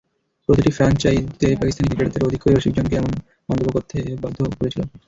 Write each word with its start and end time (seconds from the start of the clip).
প্রতিটি 0.49 0.71
ফ্র্যাঞ্চাইজিতে 0.71 1.47
পাকিস্তানি 1.59 1.87
ক্রিকেটারদের 1.89 2.27
আধিক্যই 2.27 2.53
রসিকজনকে 2.53 2.95
এমন 2.97 3.13
মন্তব্য 3.49 3.69
করতে 3.75 3.93
বাধ্য 4.23 4.37
করেছিল। 4.59 4.81